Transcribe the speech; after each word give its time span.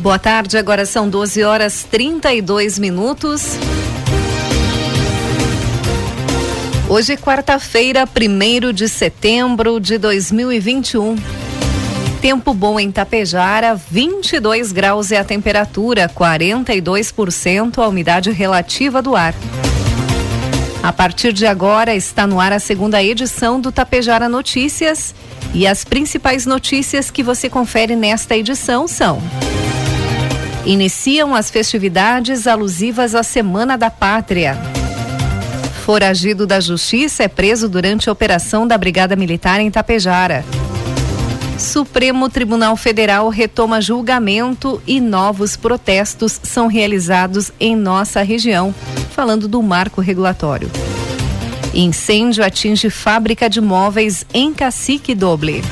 Boa 0.00 0.18
tarde, 0.18 0.56
agora 0.56 0.86
são 0.86 1.06
12 1.10 1.44
horas 1.44 1.86
32 1.90 2.78
minutos. 2.78 3.58
Hoje, 6.88 7.18
quarta-feira, 7.18 8.08
1 8.08 8.72
de 8.72 8.88
setembro 8.88 9.78
de 9.78 9.98
2021. 9.98 11.16
Tempo 12.22 12.54
bom 12.54 12.80
em 12.80 12.90
Tapejara, 12.90 13.74
22 13.74 14.72
graus 14.72 15.12
é 15.12 15.18
a 15.18 15.24
temperatura, 15.24 16.08
42% 16.08 17.76
a 17.76 17.86
umidade 17.86 18.30
relativa 18.30 19.02
do 19.02 19.14
ar. 19.14 19.34
A 20.82 20.94
partir 20.94 21.34
de 21.34 21.46
agora 21.46 21.94
está 21.94 22.26
no 22.26 22.40
ar 22.40 22.54
a 22.54 22.58
segunda 22.58 23.02
edição 23.02 23.60
do 23.60 23.70
Tapejara 23.70 24.30
Notícias 24.30 25.14
e 25.52 25.66
as 25.66 25.84
principais 25.84 26.46
notícias 26.46 27.10
que 27.10 27.22
você 27.22 27.50
confere 27.50 27.94
nesta 27.94 28.34
edição 28.34 28.88
são: 28.88 29.20
Iniciam 30.64 31.34
as 31.34 31.50
festividades 31.50 32.46
alusivas 32.46 33.14
à 33.14 33.22
Semana 33.22 33.78
da 33.78 33.90
Pátria. 33.90 34.58
Foragido 35.84 36.46
da 36.46 36.60
Justiça 36.60 37.22
é 37.22 37.28
preso 37.28 37.68
durante 37.68 38.08
a 38.08 38.12
operação 38.12 38.66
da 38.66 38.76
Brigada 38.76 39.16
Militar 39.16 39.58
em 39.60 39.70
Tapejara. 39.70 40.44
Supremo 41.58 42.28
Tribunal 42.28 42.76
Federal 42.76 43.28
retoma 43.28 43.80
julgamento 43.80 44.80
e 44.86 45.00
novos 45.00 45.56
protestos 45.56 46.38
são 46.42 46.66
realizados 46.66 47.50
em 47.58 47.74
nossa 47.74 48.22
região, 48.22 48.74
falando 49.12 49.48
do 49.48 49.62
marco 49.62 50.00
regulatório. 50.00 50.70
Incêndio 51.72 52.44
atinge 52.44 52.90
fábrica 52.90 53.48
de 53.48 53.60
móveis 53.60 54.26
em 54.32 54.52
Cacique 54.52 55.14
Doble. 55.14 55.62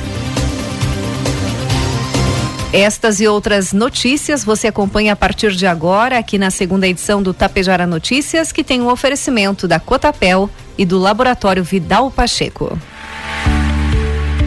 Estas 2.71 3.19
e 3.19 3.27
outras 3.27 3.73
notícias 3.73 4.43
você 4.43 4.67
acompanha 4.67 5.13
a 5.13 5.15
partir 5.15 5.51
de 5.53 5.65
agora 5.65 6.19
aqui 6.19 6.37
na 6.37 6.51
segunda 6.51 6.87
edição 6.87 7.21
do 7.21 7.33
Tapejara 7.33 7.87
Notícias, 7.87 8.51
que 8.51 8.63
tem 8.63 8.79
um 8.79 8.87
oferecimento 8.87 9.67
da 9.67 9.79
Cotapel 9.79 10.47
e 10.77 10.85
do 10.85 10.99
Laboratório 10.99 11.63
Vidal 11.63 12.11
Pacheco. 12.11 12.77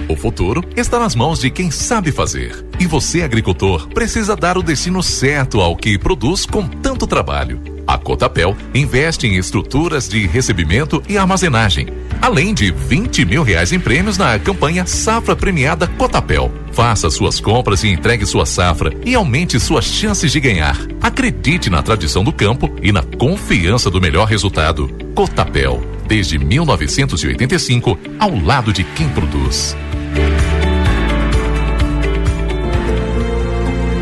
O 0.08 0.14
futuro 0.14 0.62
está 0.76 1.00
nas 1.00 1.16
mãos 1.16 1.40
de 1.40 1.50
quem 1.50 1.72
sabe 1.72 2.12
fazer. 2.12 2.64
E 2.78 2.86
você, 2.86 3.22
agricultor, 3.22 3.88
precisa 3.88 4.36
dar 4.36 4.56
o 4.56 4.62
destino 4.62 5.02
certo 5.02 5.60
ao 5.60 5.74
que 5.74 5.98
produz 5.98 6.46
com 6.46 6.68
tanto 6.68 7.08
trabalho. 7.08 7.71
A 7.92 7.98
Cotapel 7.98 8.56
investe 8.72 9.26
em 9.26 9.36
estruturas 9.36 10.08
de 10.08 10.26
recebimento 10.26 11.02
e 11.06 11.18
armazenagem, 11.18 11.88
além 12.22 12.54
de 12.54 12.70
20 12.70 13.26
mil 13.26 13.42
reais 13.42 13.70
em 13.70 13.78
prêmios 13.78 14.16
na 14.16 14.38
campanha 14.38 14.86
Safra 14.86 15.36
Premiada 15.36 15.86
Cotapel. 15.86 16.50
Faça 16.72 17.10
suas 17.10 17.38
compras 17.38 17.84
e 17.84 17.88
entregue 17.88 18.24
sua 18.24 18.46
safra 18.46 18.94
e 19.04 19.14
aumente 19.14 19.60
suas 19.60 19.84
chances 19.84 20.32
de 20.32 20.40
ganhar. 20.40 20.78
Acredite 21.02 21.68
na 21.68 21.82
tradição 21.82 22.24
do 22.24 22.32
campo 22.32 22.74
e 22.80 22.90
na 22.90 23.02
confiança 23.02 23.90
do 23.90 24.00
melhor 24.00 24.26
resultado. 24.26 24.88
Cotapel, 25.14 25.82
desde 26.08 26.38
1985, 26.38 27.98
ao 28.18 28.34
lado 28.34 28.72
de 28.72 28.84
quem 28.84 29.06
produz. 29.10 29.76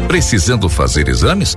Precisando 0.07 0.69
fazer 0.69 1.09
exames? 1.09 1.57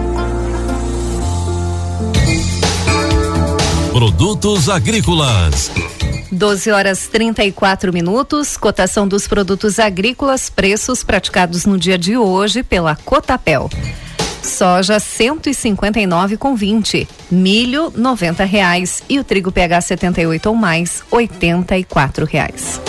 Produtos 3.91 4.69
agrícolas. 4.69 5.69
12 6.31 6.71
horas 6.71 7.07
34 7.07 7.91
minutos. 7.91 8.55
Cotação 8.55 9.05
dos 9.05 9.27
produtos 9.27 9.79
agrícolas, 9.79 10.49
preços 10.49 11.03
praticados 11.03 11.65
no 11.65 11.77
dia 11.77 11.97
de 11.97 12.15
hoje 12.15 12.63
pela 12.63 12.95
Cotapel. 12.95 13.69
Soja 14.41 14.97
159 14.97 16.37
com 16.37 16.55
20, 16.55 17.05
milho 17.29 17.91
90 17.93 18.45
reais 18.45 19.03
e 19.09 19.19
o 19.19 19.25
trigo 19.25 19.51
PH 19.51 19.81
78 19.81 20.45
ou 20.47 20.55
mais 20.55 21.03
84 21.11 22.25
reais. 22.25 22.79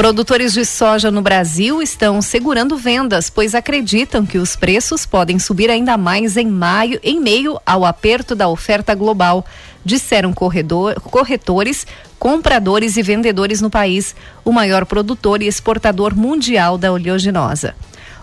Produtores 0.00 0.54
de 0.54 0.64
soja 0.64 1.10
no 1.10 1.20
Brasil 1.20 1.82
estão 1.82 2.22
segurando 2.22 2.74
vendas, 2.74 3.28
pois 3.28 3.54
acreditam 3.54 4.24
que 4.24 4.38
os 4.38 4.56
preços 4.56 5.04
podem 5.04 5.38
subir 5.38 5.68
ainda 5.68 5.98
mais 5.98 6.38
em 6.38 6.46
maio, 6.46 6.98
em 7.02 7.20
meio 7.20 7.60
ao 7.66 7.84
aperto 7.84 8.34
da 8.34 8.48
oferta 8.48 8.94
global, 8.94 9.44
disseram 9.84 10.32
corredor, 10.32 10.94
corretores, 11.02 11.86
compradores 12.18 12.96
e 12.96 13.02
vendedores 13.02 13.60
no 13.60 13.68
país, 13.68 14.16
o 14.42 14.50
maior 14.50 14.86
produtor 14.86 15.42
e 15.42 15.46
exportador 15.46 16.16
mundial 16.16 16.78
da 16.78 16.90
oleaginosa. 16.90 17.74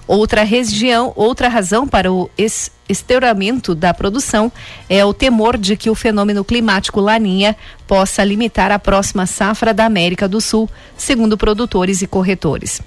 Outra 0.07 0.43
região, 0.43 1.11
outra 1.17 1.49
razão 1.49 1.85
para 1.85 2.11
o 2.11 2.29
estouramento 2.87 3.75
da 3.75 3.93
produção 3.93 4.49
é 4.89 5.03
o 5.03 5.13
temor 5.13 5.57
de 5.57 5.75
que 5.75 5.89
o 5.89 5.95
fenômeno 5.95 6.45
climático 6.45 7.01
Laninha 7.01 7.57
possa 7.85 8.23
limitar 8.23 8.71
a 8.71 8.79
próxima 8.79 9.25
safra 9.25 9.73
da 9.73 9.85
América 9.85 10.25
do 10.25 10.39
Sul, 10.39 10.69
segundo 10.95 11.37
produtores 11.37 12.01
e 12.01 12.07
corretores. 12.07 12.81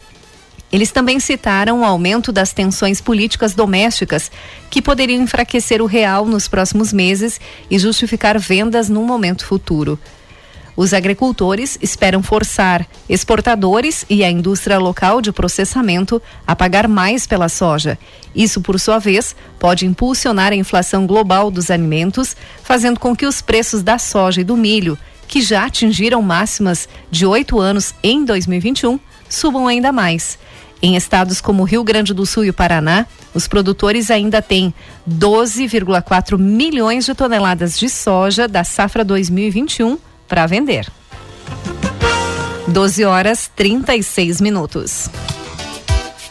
Eles 0.72 0.92
também 0.92 1.20
citaram 1.20 1.80
o 1.80 1.84
aumento 1.84 2.32
das 2.32 2.52
tensões 2.52 3.00
políticas 3.00 3.54
domésticas, 3.54 4.30
que 4.70 4.80
poderiam 4.80 5.22
enfraquecer 5.22 5.82
o 5.82 5.86
real 5.86 6.24
nos 6.24 6.48
próximos 6.48 6.92
meses 6.92 7.40
e 7.68 7.78
justificar 7.78 8.38
vendas 8.38 8.88
num 8.88 9.04
momento 9.04 9.44
futuro. 9.44 9.98
Os 10.76 10.94
agricultores 10.94 11.76
esperam 11.82 12.22
forçar 12.22 12.86
exportadores 13.08 14.04
e 14.08 14.24
a 14.24 14.30
indústria 14.30 14.78
local 14.78 15.20
de 15.20 15.32
processamento 15.32 16.22
a 16.46 16.54
pagar 16.54 16.88
mais 16.88 17.26
pela 17.26 17.48
soja. 17.48 17.98
Isso, 18.34 18.60
por 18.60 18.78
sua 18.78 18.98
vez, 18.98 19.34
pode 19.58 19.84
impulsionar 19.84 20.52
a 20.52 20.56
inflação 20.56 21.06
global 21.06 21.50
dos 21.50 21.70
alimentos, 21.70 22.36
fazendo 22.62 23.00
com 23.00 23.14
que 23.14 23.26
os 23.26 23.42
preços 23.42 23.82
da 23.82 23.98
soja 23.98 24.40
e 24.40 24.44
do 24.44 24.56
milho, 24.56 24.96
que 25.26 25.42
já 25.42 25.66
atingiram 25.66 26.22
máximas 26.22 26.88
de 27.10 27.26
oito 27.26 27.58
anos 27.60 27.94
em 28.02 28.24
2021, 28.24 28.98
subam 29.28 29.66
ainda 29.66 29.92
mais. 29.92 30.38
Em 30.82 30.96
estados 30.96 31.42
como 31.42 31.64
Rio 31.64 31.84
Grande 31.84 32.14
do 32.14 32.24
Sul 32.24 32.46
e 32.46 32.52
Paraná, 32.52 33.06
os 33.34 33.46
produtores 33.46 34.10
ainda 34.10 34.40
têm 34.40 34.72
12,4 35.08 36.38
milhões 36.38 37.04
de 37.04 37.14
toneladas 37.14 37.78
de 37.78 37.88
soja 37.88 38.48
da 38.48 38.64
safra 38.64 39.04
2021 39.04 39.98
para 40.30 40.46
vender. 40.46 40.86
12 42.68 43.04
horas 43.04 43.50
36 43.54 44.40
minutos. 44.40 45.10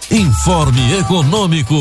Informe 0.10 0.98
Econômico. 0.98 1.75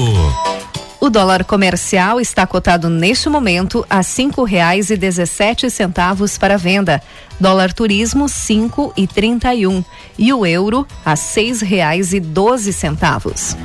O 1.01 1.09
dólar 1.09 1.45
comercial 1.45 2.21
está 2.21 2.45
cotado 2.45 2.91
neste 2.91 3.29
momento 3.29 3.87
a 3.89 4.03
cinco 4.03 4.43
reais 4.43 4.91
e 4.91 4.97
dezessete 4.97 5.71
centavos 5.71 6.37
para 6.37 6.59
venda. 6.59 7.01
Dólar 7.39 7.73
turismo 7.73 8.29
cinco 8.29 8.93
e 8.97 9.07
trinta 9.07 9.55
e 9.55 9.65
um 9.65 9.83
e 10.19 10.33
o 10.33 10.45
euro 10.45 10.87
a 11.05 11.15
seis 11.15 11.61
reais 11.61 12.13
e 12.13 12.19
doze 12.19 12.73
centavos. 12.73 13.57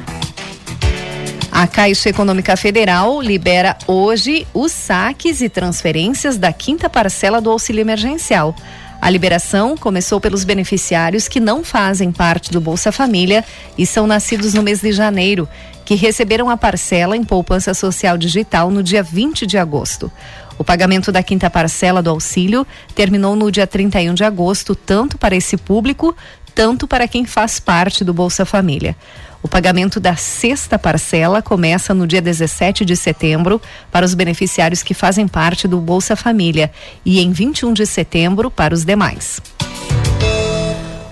A 1.55 1.67
Caixa 1.67 2.09
Econômica 2.09 2.57
Federal 2.57 3.21
libera 3.21 3.77
hoje 3.85 4.47
os 4.55 4.71
saques 4.71 5.39
e 5.39 5.47
transferências 5.47 6.35
da 6.35 6.51
quinta 6.51 6.89
parcela 6.89 7.39
do 7.39 7.51
auxílio 7.51 7.79
emergencial. 7.79 8.55
A 8.99 9.07
liberação 9.07 9.77
começou 9.77 10.19
pelos 10.19 10.43
beneficiários 10.43 11.27
que 11.27 11.39
não 11.39 11.63
fazem 11.63 12.11
parte 12.11 12.51
do 12.51 12.59
Bolsa 12.59 12.91
Família 12.91 13.45
e 13.77 13.85
são 13.85 14.07
nascidos 14.07 14.55
no 14.55 14.63
mês 14.63 14.81
de 14.81 14.91
janeiro, 14.91 15.47
que 15.85 15.93
receberam 15.93 16.49
a 16.49 16.57
parcela 16.57 17.15
em 17.15 17.23
poupança 17.23 17.75
social 17.75 18.17
digital 18.17 18.71
no 18.71 18.81
dia 18.81 19.03
20 19.03 19.45
de 19.45 19.55
agosto. 19.55 20.11
O 20.57 20.63
pagamento 20.63 21.11
da 21.11 21.21
quinta 21.21 21.51
parcela 21.51 22.01
do 22.01 22.09
auxílio 22.09 22.65
terminou 22.95 23.35
no 23.35 23.51
dia 23.51 23.67
31 23.67 24.15
de 24.15 24.23
agosto, 24.23 24.73
tanto 24.73 25.19
para 25.19 25.35
esse 25.35 25.55
público, 25.55 26.15
tanto 26.55 26.87
para 26.87 27.07
quem 27.07 27.25
faz 27.25 27.59
parte 27.59 28.03
do 28.03 28.11
Bolsa 28.11 28.43
Família. 28.43 28.95
O 29.43 29.47
pagamento 29.49 29.99
da 29.99 30.15
sexta 30.15 30.79
parcela 30.79 31.41
começa 31.41 31.93
no 31.93 32.07
dia 32.07 32.21
17 32.21 32.85
de 32.85 32.95
setembro 32.95 33.61
para 33.91 34.05
os 34.05 34.13
beneficiários 34.13 34.81
que 34.81 34.93
fazem 34.93 35.27
parte 35.27 35.67
do 35.67 35.81
Bolsa 35.81 36.15
Família 36.15 36.71
e 37.05 37.19
em 37.19 37.33
21 37.33 37.73
de 37.73 37.85
setembro 37.85 38.49
para 38.49 38.73
os 38.73 38.85
demais. 38.85 39.41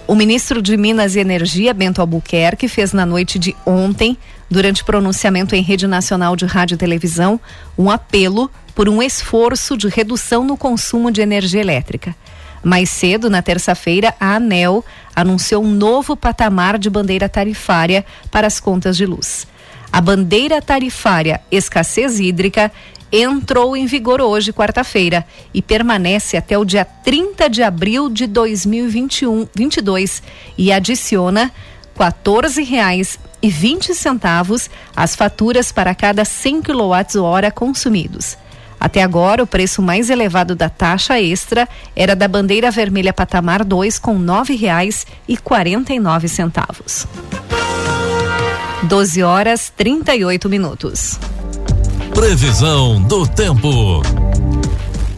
O 0.08 0.16
ministro 0.16 0.62
de 0.62 0.78
Minas 0.78 1.16
e 1.16 1.20
Energia, 1.20 1.74
Bento 1.74 2.00
Albuquerque, 2.00 2.70
fez 2.70 2.94
na 2.94 3.06
noite 3.06 3.38
de 3.38 3.56
ontem, 3.66 4.18
durante 4.50 4.84
pronunciamento 4.84 5.54
em 5.54 5.62
rede 5.62 5.86
nacional 5.86 6.36
de 6.36 6.46
rádio 6.46 6.76
e 6.76 6.78
televisão, 6.78 7.40
um 7.78 7.90
apelo 7.90 8.50
por 8.74 8.88
um 8.88 9.02
esforço 9.02 9.78
de 9.78 9.88
redução 9.90 10.44
no 10.44 10.56
consumo 10.56 11.12
de 11.12 11.22
energia 11.22 11.62
elétrica. 11.62 12.16
Mais 12.64 12.90
cedo, 12.90 13.30
na 13.30 13.42
terça-feira, 13.42 14.14
a 14.20 14.36
ANEL 14.36 14.86
anunciou 15.16 15.64
um 15.64 15.72
novo 15.72 16.16
patamar 16.16 16.78
de 16.78 16.90
bandeira 16.90 17.28
tarifária 17.28 18.06
para 18.30 18.48
as 18.48 18.60
contas 18.60 18.96
de 18.96 19.06
luz. 19.06 19.48
A 19.92 20.00
bandeira 20.00 20.62
tarifária 20.62 21.42
escassez 21.52 22.20
hídrica 22.20 22.72
entrou 23.12 23.76
em 23.76 23.86
vigor 23.86 24.22
hoje, 24.22 24.54
quarta-feira, 24.54 25.26
e 25.54 25.62
permanece 25.62 26.38
até 26.38 26.58
o 26.58 26.64
dia 26.64 26.86
30 26.86 27.50
de 27.50 27.62
abril 27.62 28.10
de 28.10 28.26
2021, 28.26 29.50
22 29.54 30.24
e 30.58 30.72
adiciona 30.72 31.52
R$ 32.00 32.00
14,20 32.00 34.70
às 34.96 35.16
faturas 35.16 35.74
para 35.74 35.94
cada 35.94 36.24
100 36.24 36.62
kWh 36.62 37.52
consumidos. 37.54 38.38
Até 38.82 39.02
agora, 39.04 39.44
o 39.44 39.48
preço 39.48 39.80
mais 39.80 40.10
elevado 40.10 40.56
da 40.56 40.68
taxa 40.68 41.22
extra 41.22 41.70
era 41.96 42.16
da 42.16 42.28
bandeira 42.28 42.72
vermelha 42.72 43.14
patamar 43.14 43.64
2 43.64 44.00
com 44.00 44.18
R$ 44.18 44.24
9,49. 44.24 47.06
12 48.82 49.22
horas 49.22 49.72
38 49.78 50.50
minutos. 50.50 51.20
Previsão 52.12 53.00
do 53.04 53.28
tempo. 53.28 54.02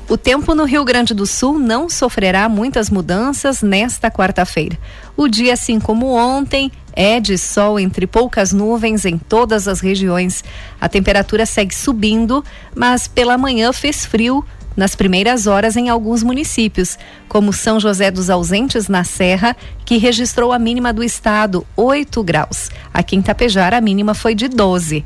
O 0.09 0.17
tempo 0.17 0.53
no 0.53 0.65
Rio 0.65 0.83
Grande 0.83 1.13
do 1.13 1.25
Sul 1.25 1.57
não 1.57 1.89
sofrerá 1.89 2.49
muitas 2.49 2.89
mudanças 2.89 3.61
nesta 3.61 4.11
quarta-feira. 4.11 4.77
O 5.15 5.29
dia, 5.29 5.53
assim 5.53 5.79
como 5.79 6.13
ontem, 6.13 6.69
é 6.93 7.19
de 7.19 7.37
sol 7.37 7.79
entre 7.79 8.07
poucas 8.07 8.53
nuvens 8.53 9.05
em 9.05 9.17
todas 9.17 9.67
as 9.67 9.79
regiões. 9.79 10.43
A 10.79 10.87
temperatura 10.87 11.45
segue 11.45 11.73
subindo, 11.73 12.43
mas 12.75 13.07
pela 13.07 13.37
manhã 13.37 13.73
fez 13.73 14.05
frio 14.05 14.45
nas 14.75 14.95
primeiras 14.95 15.47
horas 15.47 15.77
em 15.77 15.89
alguns 15.89 16.23
municípios, 16.23 16.97
como 17.27 17.53
São 17.53 17.79
José 17.79 18.09
dos 18.09 18.29
Ausentes, 18.29 18.87
na 18.87 19.03
Serra, 19.03 19.55
que 19.85 19.97
registrou 19.97 20.51
a 20.51 20.59
mínima 20.59 20.91
do 20.91 21.03
estado, 21.03 21.65
8 21.75 22.23
graus. 22.23 22.69
Aqui 22.93 23.15
em 23.15 23.21
Tapejar, 23.21 23.73
a 23.73 23.81
mínima 23.81 24.13
foi 24.13 24.33
de 24.33 24.47
12. 24.47 25.03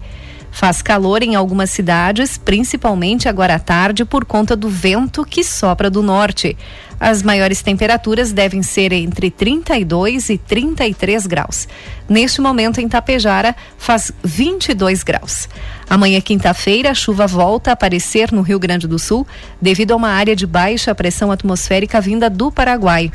Faz 0.51 0.81
calor 0.81 1.21
em 1.21 1.35
algumas 1.35 1.69
cidades, 1.69 2.37
principalmente 2.37 3.29
agora 3.29 3.55
à 3.55 3.59
tarde, 3.59 4.03
por 4.03 4.25
conta 4.25 4.55
do 4.55 4.69
vento 4.69 5.23
que 5.23 5.43
sopra 5.43 5.89
do 5.89 6.01
norte. 6.01 6.57
As 6.99 7.21
maiores 7.21 7.61
temperaturas 7.61 8.31
devem 8.31 8.63
ser 8.63 8.91
entre 8.91 9.29
32 9.29 10.29
e 10.29 10.37
33 10.37 11.27
graus. 11.27 11.67
Neste 12.09 12.41
momento, 12.41 12.79
em 12.79 12.87
Tapejara, 12.87 13.55
faz 13.77 14.11
22 14.23 15.03
graus. 15.03 15.47
Amanhã, 15.89 16.19
quinta-feira, 16.19 16.91
a 16.91 16.95
chuva 16.95 17.27
volta 17.27 17.69
a 17.69 17.73
aparecer 17.73 18.31
no 18.31 18.41
Rio 18.41 18.59
Grande 18.59 18.87
do 18.87 18.97
Sul 18.97 19.27
devido 19.61 19.91
a 19.91 19.95
uma 19.95 20.09
área 20.09 20.35
de 20.35 20.47
baixa 20.47 20.95
pressão 20.95 21.31
atmosférica 21.31 22.01
vinda 22.01 22.29
do 22.29 22.51
Paraguai. 22.51 23.11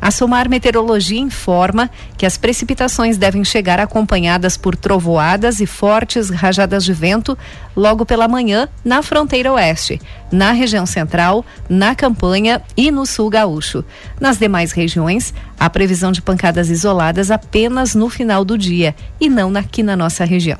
A 0.00 0.10
Somar 0.10 0.50
Meteorologia 0.50 1.18
informa 1.18 1.90
que 2.18 2.26
as 2.26 2.36
precipitações 2.36 3.16
devem 3.16 3.42
chegar 3.42 3.80
acompanhadas 3.80 4.54
por 4.54 4.76
trovoadas 4.76 5.60
e 5.60 5.66
fortes 5.66 6.28
rajadas 6.28 6.84
de 6.84 6.92
vento 6.92 7.38
logo 7.74 8.04
pela 8.04 8.28
manhã 8.28 8.68
na 8.84 9.02
fronteira 9.02 9.52
oeste, 9.52 9.98
na 10.30 10.52
região 10.52 10.84
central, 10.84 11.42
na 11.70 11.94
campanha 11.94 12.60
e 12.76 12.90
no 12.90 13.06
sul 13.06 13.23
gaúcho. 13.28 13.84
Nas 14.20 14.38
demais 14.38 14.72
regiões, 14.72 15.34
há 15.58 15.68
previsão 15.68 16.12
de 16.12 16.22
pancadas 16.22 16.70
isoladas 16.70 17.30
apenas 17.30 17.94
no 17.94 18.08
final 18.08 18.44
do 18.44 18.56
dia 18.56 18.94
e 19.20 19.28
não 19.28 19.54
aqui 19.56 19.82
na 19.82 19.96
nossa 19.96 20.24
região. 20.24 20.58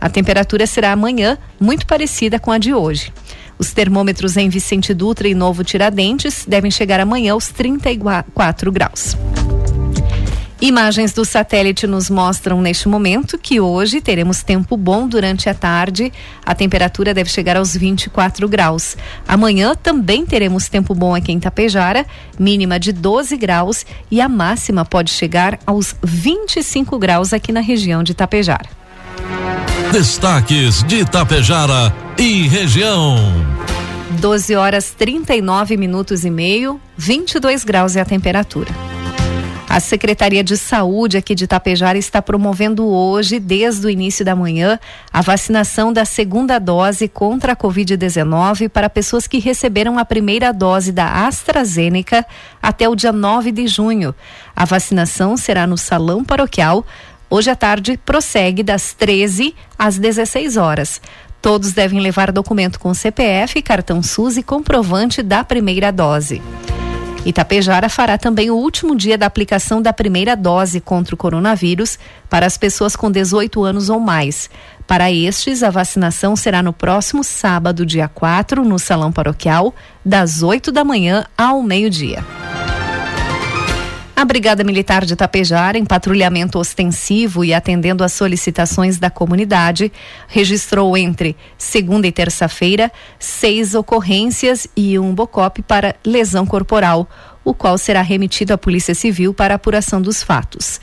A 0.00 0.08
temperatura 0.08 0.66
será 0.66 0.92
amanhã 0.92 1.38
muito 1.58 1.86
parecida 1.86 2.38
com 2.38 2.50
a 2.50 2.58
de 2.58 2.74
hoje. 2.74 3.12
Os 3.58 3.72
termômetros 3.72 4.36
em 4.36 4.48
Vicente 4.48 4.92
Dutra 4.92 5.28
e 5.28 5.34
Novo 5.34 5.62
Tiradentes 5.62 6.44
devem 6.46 6.70
chegar 6.70 7.00
amanhã 7.00 7.32
aos 7.32 7.48
34 7.48 8.72
graus. 8.72 9.16
Imagens 10.64 11.12
do 11.12 11.26
satélite 11.26 11.86
nos 11.86 12.08
mostram 12.08 12.58
neste 12.62 12.88
momento 12.88 13.36
que 13.36 13.60
hoje 13.60 14.00
teremos 14.00 14.42
tempo 14.42 14.78
bom 14.78 15.06
durante 15.06 15.46
a 15.46 15.52
tarde. 15.52 16.10
A 16.42 16.54
temperatura 16.54 17.12
deve 17.12 17.28
chegar 17.28 17.58
aos 17.58 17.76
24 17.76 18.48
graus. 18.48 18.96
Amanhã 19.28 19.74
também 19.74 20.24
teremos 20.24 20.66
tempo 20.66 20.94
bom 20.94 21.14
aqui 21.14 21.32
em 21.32 21.38
Tapejara, 21.38 22.06
mínima 22.38 22.80
de 22.80 22.92
12 22.92 23.36
graus 23.36 23.84
e 24.10 24.22
a 24.22 24.26
máxima 24.26 24.86
pode 24.86 25.10
chegar 25.10 25.58
aos 25.66 25.94
25 26.02 26.98
graus 26.98 27.34
aqui 27.34 27.52
na 27.52 27.60
região 27.60 28.02
de 28.02 28.14
Tapejara. 28.14 28.70
Destaques 29.92 30.82
de 30.84 31.00
Itapejara 31.00 31.94
e 32.16 32.48
região. 32.48 33.18
12 34.12 34.56
horas 34.56 34.94
39 34.96 35.76
minutos 35.76 36.24
e 36.24 36.30
meio, 36.30 36.80
22 36.96 37.64
graus 37.64 37.96
é 37.96 38.00
a 38.00 38.04
temperatura. 38.06 38.93
A 39.74 39.80
Secretaria 39.80 40.44
de 40.44 40.56
Saúde 40.56 41.16
aqui 41.16 41.34
de 41.34 41.46
Itapejara 41.46 41.98
está 41.98 42.22
promovendo 42.22 42.86
hoje, 42.86 43.40
desde 43.40 43.84
o 43.84 43.90
início 43.90 44.24
da 44.24 44.36
manhã, 44.36 44.78
a 45.12 45.20
vacinação 45.20 45.92
da 45.92 46.04
segunda 46.04 46.60
dose 46.60 47.08
contra 47.08 47.54
a 47.54 47.56
Covid-19 47.56 48.68
para 48.68 48.88
pessoas 48.88 49.26
que 49.26 49.40
receberam 49.40 49.98
a 49.98 50.04
primeira 50.04 50.52
dose 50.52 50.92
da 50.92 51.26
AstraZeneca 51.26 52.24
até 52.62 52.88
o 52.88 52.94
dia 52.94 53.10
9 53.10 53.50
de 53.50 53.66
junho. 53.66 54.14
A 54.54 54.64
vacinação 54.64 55.36
será 55.36 55.66
no 55.66 55.76
Salão 55.76 56.22
Paroquial 56.22 56.86
Hoje 57.28 57.50
à 57.50 57.56
tarde 57.56 57.98
prossegue 58.06 58.62
das 58.62 58.92
13 58.92 59.56
às 59.76 59.98
16 59.98 60.56
horas. 60.56 61.00
Todos 61.42 61.72
devem 61.72 61.98
levar 61.98 62.30
documento 62.30 62.78
com 62.78 62.94
CPF, 62.94 63.60
cartão 63.60 64.04
SUS 64.04 64.36
e 64.36 64.42
comprovante 64.44 65.20
da 65.20 65.42
primeira 65.42 65.90
dose. 65.90 66.40
Itapejara 67.24 67.88
fará 67.88 68.18
também 68.18 68.50
o 68.50 68.56
último 68.56 68.94
dia 68.94 69.16
da 69.16 69.24
aplicação 69.24 69.80
da 69.80 69.92
primeira 69.92 70.36
dose 70.36 70.78
contra 70.78 71.14
o 71.14 71.18
coronavírus 71.18 71.98
para 72.28 72.44
as 72.44 72.58
pessoas 72.58 72.94
com 72.94 73.10
18 73.10 73.64
anos 73.64 73.88
ou 73.88 73.98
mais. 73.98 74.50
Para 74.86 75.10
estes, 75.10 75.62
a 75.62 75.70
vacinação 75.70 76.36
será 76.36 76.62
no 76.62 76.72
próximo 76.72 77.24
sábado, 77.24 77.86
dia 77.86 78.08
4, 78.08 78.62
no 78.64 78.78
Salão 78.78 79.10
Paroquial, 79.10 79.74
das 80.04 80.42
8 80.42 80.70
da 80.70 80.84
manhã 80.84 81.24
ao 81.38 81.62
meio-dia. 81.62 82.22
A 84.24 84.26
Brigada 84.26 84.64
Militar 84.64 85.04
de 85.04 85.14
Tapejar, 85.14 85.76
em 85.76 85.84
patrulhamento 85.84 86.58
ostensivo 86.58 87.44
e 87.44 87.52
atendendo 87.52 88.02
às 88.02 88.14
solicitações 88.14 88.98
da 88.98 89.10
comunidade, 89.10 89.92
registrou 90.26 90.96
entre 90.96 91.36
segunda 91.58 92.06
e 92.06 92.10
terça-feira 92.10 92.90
seis 93.18 93.74
ocorrências 93.74 94.66
e 94.74 94.98
um 94.98 95.14
BOCOP 95.14 95.60
para 95.60 95.94
lesão 96.02 96.46
corporal, 96.46 97.06
o 97.44 97.52
qual 97.52 97.76
será 97.76 98.00
remetido 98.00 98.54
à 98.54 98.56
Polícia 98.56 98.94
Civil 98.94 99.34
para 99.34 99.56
apuração 99.56 100.00
dos 100.00 100.22
fatos. 100.22 100.80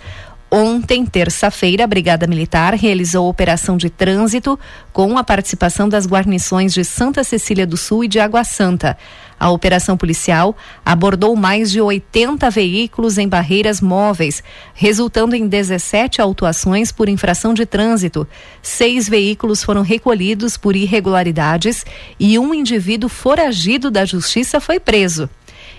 Ontem, 0.53 1.05
terça-feira, 1.05 1.85
a 1.85 1.87
Brigada 1.87 2.27
Militar 2.27 2.75
realizou 2.75 3.29
operação 3.29 3.77
de 3.77 3.89
trânsito 3.89 4.59
com 4.91 5.17
a 5.17 5.23
participação 5.23 5.87
das 5.87 6.05
guarnições 6.05 6.73
de 6.73 6.83
Santa 6.83 7.23
Cecília 7.23 7.65
do 7.65 7.77
Sul 7.77 8.03
e 8.03 8.07
de 8.09 8.19
Água 8.19 8.43
Santa. 8.43 8.97
A 9.41 9.49
operação 9.49 9.97
policial 9.97 10.55
abordou 10.85 11.35
mais 11.35 11.71
de 11.71 11.81
80 11.81 12.47
veículos 12.51 13.17
em 13.17 13.27
barreiras 13.27 13.81
móveis, 13.81 14.43
resultando 14.75 15.35
em 15.35 15.47
17 15.47 16.21
autuações 16.21 16.91
por 16.91 17.09
infração 17.09 17.51
de 17.51 17.65
trânsito. 17.65 18.27
Seis 18.61 19.09
veículos 19.09 19.63
foram 19.63 19.81
recolhidos 19.81 20.57
por 20.57 20.75
irregularidades 20.75 21.83
e 22.19 22.37
um 22.37 22.53
indivíduo 22.53 23.09
foragido 23.09 23.89
da 23.89 24.05
justiça 24.05 24.59
foi 24.59 24.79
preso. 24.79 25.27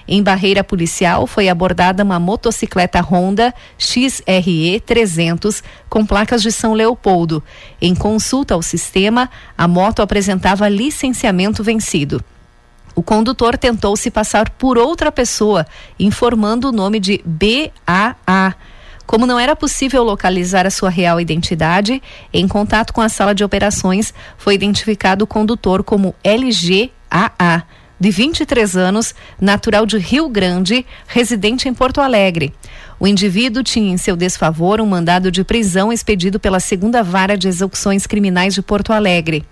Em 0.09 0.21
barreira 0.25 0.65
policial 0.65 1.25
foi 1.29 1.49
abordada 1.49 2.03
uma 2.03 2.19
motocicleta 2.19 3.01
Honda 3.01 3.55
XRE 3.79 4.81
300 4.85 5.63
com 5.89 6.05
placas 6.05 6.43
de 6.43 6.51
São 6.51 6.73
Leopoldo. 6.73 7.41
Em 7.81 7.95
consulta 7.95 8.55
ao 8.55 8.61
sistema, 8.61 9.31
a 9.57 9.69
moto 9.69 10.03
apresentava 10.03 10.69
licenciamento 10.69 11.63
vencido. 11.63 12.21
O 12.95 13.03
condutor 13.03 13.57
tentou 13.57 13.97
se 13.97 14.11
passar 14.11 14.51
por 14.51 14.77
outra 14.77 15.11
pessoa, 15.11 15.67
informando 15.99 16.69
o 16.69 16.73
nome 16.73 17.01
de 17.01 17.23
BAA. 17.25 18.55
Como 19.07 19.27
não 19.27 19.39
era 19.39 19.57
possível 19.57 20.03
localizar 20.03 20.67
a 20.67 20.71
sua 20.71 20.89
real 20.89 21.21
identidade, 21.21 22.03
em 22.33 22.47
contato 22.47 22.93
com 22.93 23.01
a 23.01 23.09
sala 23.09 23.35
de 23.35 23.45
operações, 23.45 24.15
foi 24.37 24.55
identificado 24.55 25.25
o 25.25 25.27
condutor 25.27 25.83
como 25.83 26.15
LGAA, 26.25 27.65
de 27.99 28.11
23 28.11 28.77
anos, 28.77 29.15
natural 29.41 29.87
de 29.87 29.97
Rio 29.97 30.29
Grande, 30.29 30.85
residente 31.07 31.69
em 31.69 31.75
Porto 31.75 32.01
Alegre. 32.01 32.53
O 32.99 33.07
indivíduo 33.07 33.63
tinha 33.63 33.93
em 33.93 33.97
seu 33.97 34.17
desfavor 34.17 34.81
um 34.81 34.87
mandado 34.87 35.31
de 35.31 35.45
prisão 35.45 35.93
expedido 35.93 36.41
pela 36.41 36.59
segunda 36.59 37.03
vara 37.03 37.37
de 37.37 37.49
execuções 37.49 38.07
criminais 38.07 38.55
de 38.55 38.63
Porto 38.63 38.93
Alegre. 38.93 39.45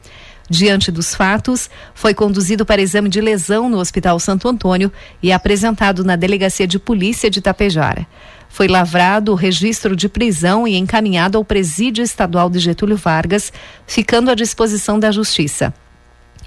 Diante 0.50 0.90
dos 0.90 1.14
fatos, 1.14 1.70
foi 1.94 2.12
conduzido 2.12 2.66
para 2.66 2.82
exame 2.82 3.08
de 3.08 3.20
lesão 3.20 3.68
no 3.68 3.78
Hospital 3.78 4.18
Santo 4.18 4.48
Antônio 4.48 4.92
e 5.22 5.30
apresentado 5.30 6.02
na 6.02 6.16
Delegacia 6.16 6.66
de 6.66 6.76
Polícia 6.76 7.30
de 7.30 7.40
Tapejara. 7.40 8.04
Foi 8.48 8.66
lavrado 8.66 9.30
o 9.30 9.36
registro 9.36 9.94
de 9.94 10.08
prisão 10.08 10.66
e 10.66 10.76
encaminhado 10.76 11.38
ao 11.38 11.44
Presídio 11.44 12.02
Estadual 12.02 12.50
de 12.50 12.58
Getúlio 12.58 12.96
Vargas, 12.96 13.52
ficando 13.86 14.28
à 14.28 14.34
disposição 14.34 14.98
da 14.98 15.12
Justiça. 15.12 15.72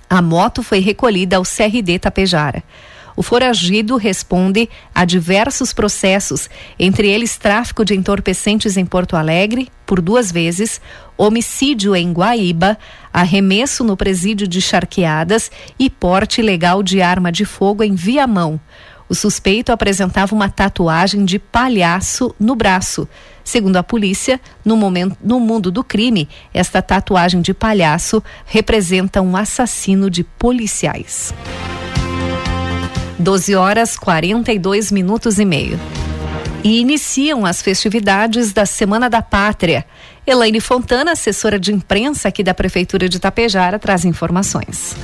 A 0.10 0.22
moto 0.22 0.62
foi 0.62 0.80
recolhida 0.80 1.38
ao 1.38 1.44
CRD 1.44 1.98
Tapejara. 1.98 2.62
O 3.16 3.22
foragido 3.22 3.96
responde 3.96 4.70
a 4.94 5.06
diversos 5.06 5.72
processos, 5.74 6.50
entre 6.80 7.08
eles 7.10 7.38
tráfico 7.38 7.86
de 7.86 7.96
entorpecentes 7.96 8.76
em 8.78 8.86
Porto 8.86 9.16
Alegre, 9.16 9.70
por 9.86 10.02
duas 10.02 10.32
vezes, 10.32 10.82
homicídio 11.18 11.96
em 11.96 12.12
Guaíba, 12.12 12.78
arremesso 13.12 13.84
no 13.84 13.96
presídio 13.96 14.48
de 14.48 14.60
Charqueadas 14.60 15.52
e 15.78 15.90
porte 15.90 16.42
ilegal 16.42 16.82
de 16.82 17.02
arma 17.02 17.32
de 17.32 17.46
fogo 17.46 17.84
em 17.84 17.94
Viamão. 17.94 18.60
O 19.08 19.14
suspeito 19.14 19.72
apresentava 19.72 20.34
uma 20.34 20.50
tatuagem 20.50 21.24
de 21.24 21.38
palhaço 21.38 22.34
no 22.40 22.56
braço. 22.56 23.08
Segundo 23.44 23.76
a 23.78 23.84
polícia, 23.84 24.40
no, 24.64 24.76
momento, 24.76 25.18
no 25.22 25.40
mundo 25.40 25.70
do 25.70 25.84
crime, 25.84 26.28
esta 26.54 26.82
tatuagem 26.82 27.42
de 27.42 27.54
palhaço 27.54 28.24
representa 28.46 29.22
um 29.22 29.36
assassino 29.36 30.10
de 30.10 30.24
policiais. 30.24 31.34
12 33.24 33.56
horas 33.56 33.98
42 33.98 34.92
minutos 34.92 35.40
e 35.40 35.46
meio. 35.46 35.80
E 36.62 36.80
iniciam 36.80 37.46
as 37.46 37.62
festividades 37.62 38.52
da 38.52 38.66
Semana 38.66 39.10
da 39.10 39.22
Pátria. 39.22 39.86
Elaine 40.28 40.60
Fontana, 40.60 41.14
assessora 41.14 41.58
de 41.58 41.74
imprensa 41.74 42.28
aqui 42.28 42.44
da 42.44 42.54
Prefeitura 42.54 43.08
de 43.08 43.20
Tapejara, 43.20 43.80
traz 43.80 44.04
informações. 44.06 44.96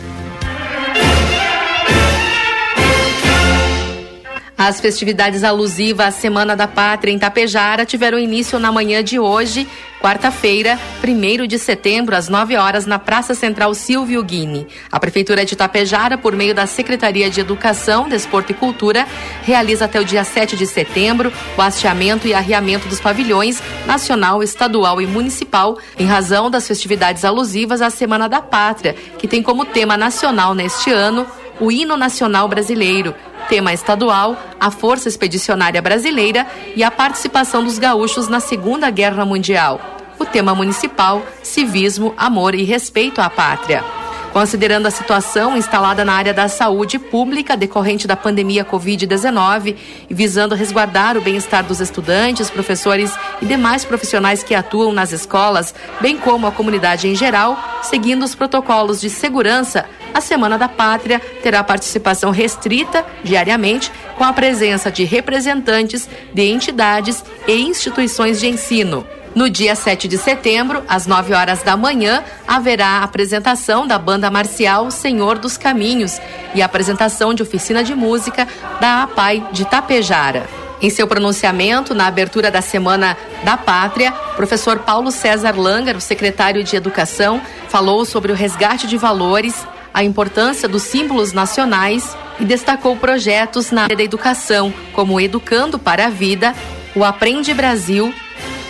As 4.57 4.81
festividades 4.81 5.41
alusivas 5.45 6.07
à 6.07 6.11
Semana 6.11 6.53
da 6.53 6.67
Pátria 6.67 7.13
em 7.13 7.17
Tapejara 7.17 7.85
tiveram 7.85 8.19
início 8.19 8.59
na 8.59 8.69
manhã 8.69 9.01
de 9.01 9.17
hoje, 9.17 9.65
quarta-feira, 9.99 10.79
1 11.03 11.45
de 11.45 11.59
setembro, 11.59 12.15
às 12.15 12.29
9 12.29 12.55
horas, 12.55 12.85
na 12.85 12.97
Praça 12.97 13.33
Central 13.33 13.73
Silvio 13.73 14.23
Guini. 14.23 14.67
A 14.91 14.99
Prefeitura 14.99 15.45
de 15.45 15.55
Tapejara, 15.55 16.17
por 16.17 16.35
meio 16.35 16.55
da 16.55 16.65
Secretaria 16.65 17.29
de 17.29 17.41
Educação, 17.41 18.07
Desporto 18.07 18.51
e 18.51 18.55
Cultura, 18.55 19.07
realiza 19.43 19.85
até 19.85 19.99
o 19.99 20.05
dia 20.05 20.23
7 20.23 20.55
de 20.55 20.65
setembro 20.65 21.31
o 21.57 21.61
hasteamento 21.61 22.27
e 22.27 22.33
arriamento 22.33 22.87
dos 22.87 22.99
pavilhões 22.99 23.61
nacional, 23.85 24.41
estadual 24.41 25.01
e 25.01 25.07
municipal, 25.07 25.77
em 25.97 26.05
razão 26.05 26.49
das 26.49 26.67
festividades 26.67 27.25
alusivas 27.25 27.81
à 27.81 27.89
Semana 27.89 28.29
da 28.29 28.41
Pátria, 28.41 28.95
que 29.17 29.27
tem 29.27 29.43
como 29.43 29.65
tema 29.65 29.97
nacional 29.97 30.53
neste 30.53 30.91
ano 30.91 31.27
o 31.59 31.71
hino 31.71 31.97
nacional 31.97 32.47
brasileiro 32.47 33.13
tema 33.49 33.73
estadual, 33.73 34.37
a 34.59 34.69
Força 34.69 35.09
Expedicionária 35.09 35.81
Brasileira 35.81 36.45
e 36.75 36.83
a 36.83 36.91
participação 36.91 37.63
dos 37.63 37.79
gaúchos 37.79 38.27
na 38.29 38.39
Segunda 38.39 38.89
Guerra 38.91 39.25
Mundial. 39.25 39.81
O 40.19 40.25
tema 40.25 40.53
municipal, 40.53 41.23
civismo, 41.41 42.13
amor 42.15 42.53
e 42.53 42.63
respeito 42.63 43.19
à 43.19 43.29
pátria. 43.29 43.98
Considerando 44.31 44.85
a 44.85 44.91
situação 44.91 45.57
instalada 45.57 46.05
na 46.05 46.13
área 46.13 46.33
da 46.33 46.47
saúde 46.47 46.99
pública 46.99 47.57
decorrente 47.57 48.07
da 48.07 48.15
pandemia 48.15 48.63
Covid-19 48.63 49.75
e 50.07 50.13
visando 50.13 50.53
resguardar 50.53 51.17
o 51.17 51.21
bem-estar 51.21 51.63
dos 51.63 51.79
estudantes, 51.79 52.49
professores 52.49 53.11
e 53.41 53.45
demais 53.45 53.83
profissionais 53.83 54.43
que 54.43 54.53
atuam 54.53 54.91
nas 54.91 55.11
escolas, 55.11 55.73
bem 55.99 56.15
como 56.15 56.45
a 56.45 56.51
comunidade 56.51 57.07
em 57.07 57.15
geral, 57.15 57.57
seguindo 57.81 58.23
os 58.23 58.35
protocolos 58.35 59.01
de 59.01 59.09
segurança, 59.09 59.85
a 60.13 60.21
Semana 60.21 60.57
da 60.57 60.67
Pátria 60.69 61.19
terá 61.41 61.63
participação 61.63 62.29
restrita 62.29 63.05
diariamente 63.23 63.91
com 64.15 64.23
a 64.23 64.33
presença 64.33 64.91
de 64.91 65.03
representantes 65.05 66.07
de 66.33 66.43
entidades 66.43 67.23
e 67.47 67.53
instituições 67.53 68.39
de 68.39 68.47
ensino. 68.47 69.05
No 69.39 69.49
dia 69.49 69.73
7 69.73 70.09
de 70.09 70.17
setembro, 70.17 70.83
às 70.85 71.07
9 71.07 71.33
horas 71.33 71.63
da 71.63 71.77
manhã, 71.77 72.25
haverá 72.45 72.87
a 72.87 73.03
apresentação 73.05 73.87
da 73.87 73.97
banda 73.97 74.29
marcial 74.29 74.91
Senhor 74.91 75.37
dos 75.37 75.55
Caminhos 75.55 76.19
e 76.53 76.61
a 76.61 76.65
apresentação 76.65 77.33
de 77.33 77.41
oficina 77.41 77.81
de 77.81 77.95
música 77.95 78.45
da 78.81 79.03
APAI 79.03 79.47
de 79.53 79.63
Tapejara. 79.63 80.45
Em 80.81 80.89
seu 80.89 81.07
pronunciamento 81.07 81.95
na 81.95 82.07
abertura 82.07 82.51
da 82.51 82.61
Semana 82.61 83.15
da 83.41 83.55
Pátria, 83.55 84.11
professor 84.35 84.79
Paulo 84.79 85.09
César 85.09 85.57
Langer, 85.57 85.95
o 85.95 86.01
secretário 86.01 86.61
de 86.61 86.75
Educação, 86.75 87.41
falou 87.69 88.03
sobre 88.03 88.33
o 88.33 88.35
resgate 88.35 88.87
de 88.87 88.97
valores, 88.97 89.65
a 89.93 90.03
importância 90.03 90.67
dos 90.67 90.83
símbolos 90.83 91.31
nacionais 91.31 92.13
e 92.41 92.43
destacou 92.43 92.97
projetos 92.97 93.71
na 93.71 93.83
área 93.83 93.95
da 93.95 94.03
educação, 94.03 94.73
como 94.91 95.17
Educando 95.17 95.79
para 95.79 96.07
a 96.07 96.09
Vida, 96.09 96.53
o 96.93 97.05
Aprende 97.05 97.53
Brasil 97.53 98.13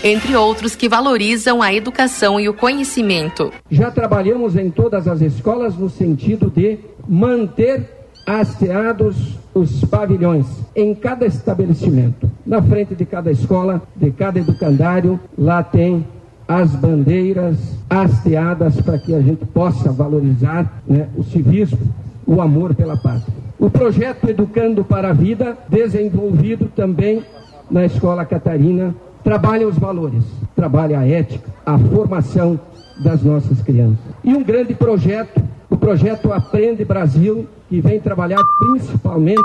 entre 0.04 0.36
outros 0.36 0.76
que 0.76 0.88
valorizam 0.88 1.62
a 1.62 1.74
educação 1.74 2.40
e 2.40 2.48
o 2.48 2.54
conhecimento. 2.54 3.52
Já 3.70 3.92
trabalhamos 3.92 4.56
em 4.56 4.70
todas 4.70 5.08
as 5.08 5.22
escolas 5.22 5.76
no 5.76 5.90
sentido 5.90 6.50
de 6.50 6.78
manter 7.08 7.90
hasteados 8.26 9.38
os 9.54 9.84
pavilhões 9.86 10.46
em 10.76 10.94
cada 10.94 11.26
estabelecimento. 11.26 12.30
Na 12.46 12.62
frente 12.62 12.96
de 12.96 13.06
cada 13.06 13.32
escola, 13.32 13.82
de 13.96 14.12
cada 14.12 14.40
educandário, 14.40 15.20
lá 15.38 15.64
tem 15.64 16.06
as 16.48 16.72
bandeiras 16.76 17.58
hasteadas 17.90 18.80
para 18.82 18.98
que 18.98 19.14
a 19.14 19.22
gente 19.22 19.46
possa 19.46 19.92
valorizar 19.92 20.82
né, 20.88 21.08
o 21.16 21.24
civismo, 21.24 21.80
o 22.26 22.42
amor 22.42 22.74
pela 22.74 22.98
pátria. 22.98 23.38
O 23.60 23.70
projeto 23.70 24.30
Educando 24.30 24.84
para 24.84 25.10
a 25.10 25.14
Vida, 25.14 25.58
desenvolvido 25.68 26.72
também 26.76 27.24
na 27.70 27.86
Escola 27.86 28.26
Catarina 28.26 28.96
trabalha 29.24 29.68
os 29.68 29.78
valores, 29.78 30.24
trabalha 30.56 31.00
a 31.00 31.08
ética, 31.08 31.50
a 31.66 31.78
formação 31.78 32.60
das 33.04 33.24
nossas 33.24 33.62
crianças. 33.62 34.00
E 34.24 34.34
um 34.34 34.44
grande 34.44 34.74
projeto, 34.74 35.42
o 35.70 35.78
projeto 35.78 36.32
Aprende 36.32 36.84
Brasil, 36.84 37.48
que 37.70 37.80
vem 37.80 38.00
trabalhar 38.00 38.44
principalmente 38.60 39.44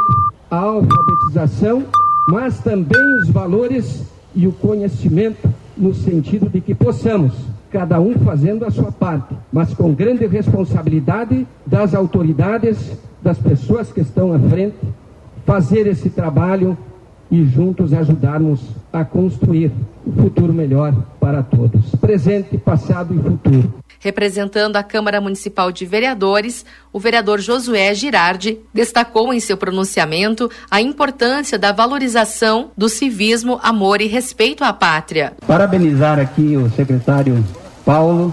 a 0.51 0.57
alfabetização, 0.57 1.85
mas 2.29 2.59
também 2.61 3.03
os 3.21 3.29
valores 3.29 4.05
e 4.35 4.47
o 4.47 4.53
conhecimento 4.53 5.49
no 5.77 5.95
sentido 5.95 6.49
de 6.49 6.61
que 6.61 6.75
possamos 6.75 7.33
cada 7.71 8.01
um 8.01 8.15
fazendo 8.21 8.65
a 8.65 8.71
sua 8.71 8.93
parte, 8.93 9.35
mas 9.53 9.75
com 9.75 9.93
grande 9.93 10.27
responsabilidade 10.27 11.47
das 11.67 11.93
autoridades, 11.93 12.97
das 13.21 13.37
pessoas 13.37 13.91
que 13.91 14.01
estão 14.01 14.33
à 14.33 14.39
frente, 14.39 14.77
fazer 15.45 15.87
esse 15.87 16.09
trabalho 16.09 16.79
e 17.31 17.45
juntos 17.45 17.93
ajudarmos 17.93 18.61
a 18.93 19.05
construir 19.05 19.73
um 20.07 20.13
futuro 20.23 20.53
melhor 20.53 20.95
para 21.19 21.43
todos, 21.43 21.95
presente, 22.01 22.59
passado 22.59 23.15
e 23.15 23.19
futuro. 23.19 23.75
Representando 23.99 24.77
a 24.77 24.83
Câmara 24.83 25.21
Municipal 25.21 25.73
de 25.73 25.87
Vereadores, 25.87 26.65
o 26.93 27.01
vereador 27.01 27.41
Josué 27.41 27.95
Girardi 27.95 28.59
destacou 28.73 29.33
em 29.33 29.41
seu 29.41 29.57
pronunciamento 29.57 30.51
a 30.71 30.81
importância 30.83 31.59
da 31.59 31.73
valorização 31.73 32.71
do 32.77 32.89
civismo, 32.89 33.59
amor 33.63 34.03
e 34.03 34.07
respeito 34.07 34.63
à 34.63 34.73
pátria. 34.75 35.33
Parabenizar 35.47 36.19
aqui 36.19 36.57
o 36.57 36.69
secretário 36.71 37.43
Paulo 37.85 38.33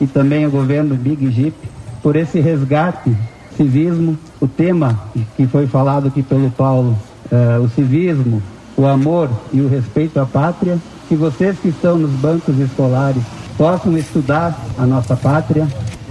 e 0.00 0.06
também 0.06 0.46
o 0.46 0.50
governo 0.50 0.94
Big 0.94 1.30
Jeep 1.30 1.56
por 2.02 2.14
esse 2.14 2.38
resgate 2.38 3.16
civismo, 3.56 4.18
o 4.38 4.46
tema 4.46 5.00
que 5.36 5.46
foi 5.46 5.66
falado 5.66 6.08
aqui 6.08 6.22
pelo 6.22 6.50
Paulo 6.50 6.96
uh, 7.30 7.62
o 7.62 7.68
civismo, 7.68 8.42
o 8.76 8.86
amor 8.86 9.30
e 9.52 9.60
o 9.60 9.68
respeito 9.68 10.18
à 10.20 10.26
pátria, 10.26 10.78
que 11.08 11.14
vocês 11.14 11.58
que 11.58 11.68
estão 11.68 11.96
nos 11.96 12.10
bancos 12.10 12.58
escolares 12.58 13.22
possam 13.56 13.96
estudar 13.96 14.58
a 14.78 14.86
nossa 14.86 15.16
pátria 15.16 15.66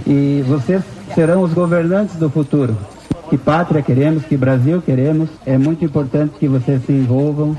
e 0.06 0.42
vocês 0.46 0.82
serão 1.14 1.42
os 1.42 1.52
governantes 1.52 2.16
do 2.16 2.28
futuro. 2.28 2.76
Que 3.30 3.36
pátria 3.36 3.82
queremos, 3.82 4.24
que 4.24 4.36
Brasil 4.36 4.80
queremos, 4.80 5.28
é 5.44 5.58
muito 5.58 5.84
importante 5.84 6.34
que 6.38 6.48
vocês 6.48 6.84
se 6.84 6.92
envolvam 6.92 7.56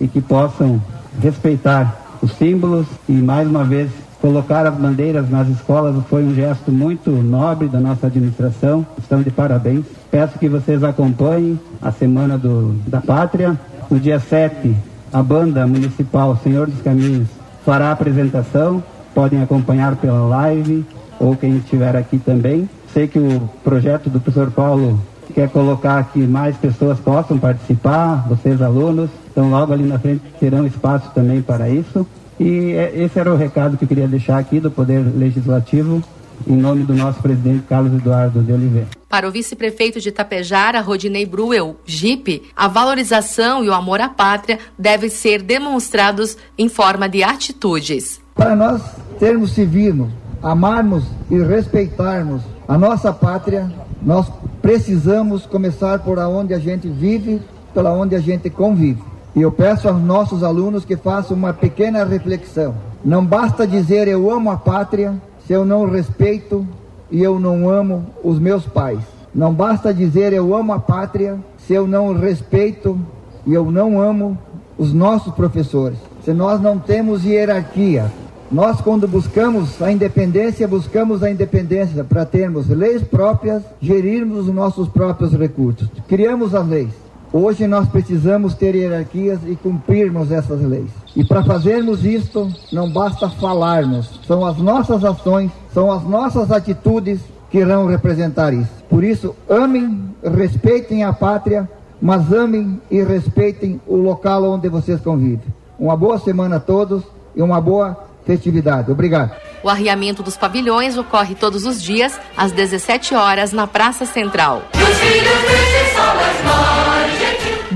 e 0.00 0.06
que 0.06 0.20
possam 0.20 0.80
respeitar 1.22 2.02
os 2.22 2.32
símbolos 2.32 2.86
e 3.08 3.12
mais 3.12 3.48
uma 3.48 3.64
vez 3.64 3.90
colocar 4.20 4.66
as 4.66 4.74
bandeiras 4.74 5.28
nas 5.30 5.48
escolas 5.48 5.94
foi 6.08 6.24
um 6.24 6.34
gesto 6.34 6.72
muito 6.72 7.10
nobre 7.10 7.68
da 7.68 7.80
nossa 7.80 8.06
administração. 8.06 8.86
Estão 8.98 9.22
de 9.22 9.30
parabéns. 9.30 9.84
Peço 10.10 10.38
que 10.38 10.48
vocês 10.48 10.82
acompanhem 10.82 11.58
a 11.80 11.92
Semana 11.92 12.36
do, 12.36 12.74
da 12.86 13.00
Pátria. 13.00 13.58
No 13.90 14.00
dia 14.00 14.18
7, 14.18 14.74
a 15.12 15.22
banda 15.22 15.66
municipal 15.66 16.36
Senhor 16.42 16.66
dos 16.66 16.80
Caminhos 16.82 17.28
fará 17.64 17.88
a 17.88 17.92
apresentação. 17.92 18.82
Podem 19.14 19.42
acompanhar 19.42 19.96
pela 19.96 20.26
live 20.26 20.84
ou 21.18 21.36
quem 21.36 21.56
estiver 21.56 21.96
aqui 21.96 22.18
também. 22.18 22.68
Sei 22.92 23.06
que 23.06 23.18
o 23.18 23.48
projeto 23.62 24.08
do 24.08 24.20
professor 24.20 24.50
Paulo 24.50 25.00
quer 25.34 25.48
colocar 25.50 26.02
que 26.12 26.20
mais 26.20 26.56
pessoas 26.56 26.98
possam 26.98 27.38
participar, 27.38 28.26
vocês 28.28 28.62
alunos. 28.62 29.10
Então, 29.30 29.50
logo 29.50 29.72
ali 29.72 29.84
na 29.84 29.98
frente 29.98 30.22
terão 30.40 30.66
espaço 30.66 31.10
também 31.14 31.42
para 31.42 31.68
isso. 31.68 32.06
E 32.38 32.72
é, 32.72 32.92
esse 32.94 33.18
era 33.18 33.32
o 33.32 33.36
recado 33.36 33.76
que 33.76 33.84
eu 33.84 33.88
queria 33.88 34.06
deixar 34.06 34.38
aqui 34.38 34.60
do 34.60 34.70
Poder 34.70 35.00
Legislativo, 35.16 36.02
em 36.46 36.56
nome 36.56 36.84
do 36.84 36.94
nosso 36.94 37.20
presidente 37.22 37.64
Carlos 37.66 37.94
Eduardo 37.94 38.42
de 38.42 38.52
Oliveira. 38.52 38.88
Para 39.08 39.26
o 39.26 39.30
vice-prefeito 39.32 40.00
de 40.00 40.10
Itapejara, 40.10 40.80
Rodinei 40.80 41.24
Bruel, 41.24 41.76
Jipe, 41.86 42.42
a 42.54 42.68
valorização 42.68 43.64
e 43.64 43.68
o 43.68 43.72
amor 43.72 44.00
à 44.00 44.08
pátria 44.08 44.58
devem 44.78 45.08
ser 45.08 45.40
demonstrados 45.42 46.36
em 46.58 46.68
forma 46.68 47.08
de 47.08 47.22
atitudes. 47.22 48.20
Para 48.34 48.54
nós 48.54 48.82
termos 49.18 49.52
civismo, 49.52 50.12
amarmos 50.42 51.04
e 51.30 51.38
respeitarmos 51.38 52.42
a 52.68 52.76
nossa 52.76 53.12
pátria, 53.12 53.70
nós 54.02 54.30
precisamos 54.60 55.46
começar 55.46 56.00
por 56.00 56.18
onde 56.18 56.52
a 56.52 56.58
gente 56.58 56.88
vive, 56.88 57.40
pela 57.72 57.92
onde 57.92 58.14
a 58.14 58.20
gente 58.20 58.50
convive. 58.50 59.00
E 59.36 59.42
eu 59.42 59.52
peço 59.52 59.86
aos 59.86 60.02
nossos 60.02 60.42
alunos 60.42 60.86
que 60.86 60.96
façam 60.96 61.36
uma 61.36 61.52
pequena 61.52 62.02
reflexão. 62.04 62.74
Não 63.04 63.22
basta 63.22 63.66
dizer 63.66 64.08
eu 64.08 64.30
amo 64.30 64.50
a 64.50 64.56
pátria 64.56 65.14
se 65.46 65.52
eu 65.52 65.62
não 65.62 65.84
respeito 65.84 66.66
e 67.10 67.22
eu 67.22 67.38
não 67.38 67.68
amo 67.68 68.06
os 68.24 68.38
meus 68.38 68.64
pais. 68.64 69.00
Não 69.34 69.52
basta 69.52 69.92
dizer 69.92 70.32
eu 70.32 70.56
amo 70.56 70.72
a 70.72 70.78
pátria 70.78 71.38
se 71.58 71.74
eu 71.74 71.86
não 71.86 72.18
respeito 72.18 72.98
e 73.46 73.52
eu 73.52 73.70
não 73.70 74.00
amo 74.00 74.38
os 74.78 74.94
nossos 74.94 75.34
professores. 75.34 75.98
Se 76.24 76.32
nós 76.32 76.58
não 76.58 76.78
temos 76.78 77.22
hierarquia, 77.22 78.10
nós 78.50 78.80
quando 78.80 79.06
buscamos 79.06 79.82
a 79.82 79.92
independência, 79.92 80.66
buscamos 80.66 81.22
a 81.22 81.30
independência 81.30 82.02
para 82.02 82.24
termos 82.24 82.68
leis 82.68 83.02
próprias, 83.02 83.62
gerirmos 83.82 84.48
os 84.48 84.54
nossos 84.54 84.88
próprios 84.88 85.34
recursos. 85.34 85.88
Criamos 86.08 86.54
as 86.54 86.66
leis. 86.66 87.05
Hoje 87.38 87.66
nós 87.66 87.86
precisamos 87.86 88.54
ter 88.54 88.74
hierarquias 88.74 89.40
e 89.46 89.54
cumprirmos 89.56 90.32
essas 90.32 90.58
leis. 90.62 90.88
E 91.14 91.22
para 91.22 91.44
fazermos 91.44 92.02
isto, 92.02 92.50
não 92.72 92.88
basta 92.90 93.28
falarmos, 93.28 94.20
são 94.26 94.42
as 94.46 94.56
nossas 94.56 95.04
ações, 95.04 95.50
são 95.70 95.92
as 95.92 96.02
nossas 96.02 96.50
atitudes 96.50 97.20
que 97.50 97.58
irão 97.58 97.86
representar 97.88 98.54
isso. 98.54 98.70
Por 98.88 99.04
isso, 99.04 99.36
amem, 99.50 100.14
respeitem 100.24 101.04
a 101.04 101.12
pátria, 101.12 101.68
mas 102.00 102.32
amem 102.32 102.80
e 102.90 103.02
respeitem 103.02 103.78
o 103.86 103.96
local 103.96 104.42
onde 104.44 104.70
vocês 104.70 104.98
convivem. 105.02 105.44
Uma 105.78 105.94
boa 105.94 106.18
semana 106.18 106.56
a 106.56 106.60
todos 106.60 107.02
e 107.34 107.42
uma 107.42 107.60
boa 107.60 108.02
festividade. 108.24 108.90
Obrigado. 108.90 109.32
O 109.62 109.68
arriamento 109.68 110.22
dos 110.22 110.38
pavilhões 110.38 110.96
ocorre 110.96 111.34
todos 111.34 111.66
os 111.66 111.82
dias 111.82 112.18
às 112.34 112.50
17 112.50 113.14
horas 113.14 113.52
na 113.52 113.66
Praça 113.66 114.06
Central. 114.06 114.62